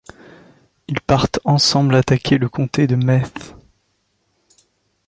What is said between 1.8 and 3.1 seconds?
attaquer le comté de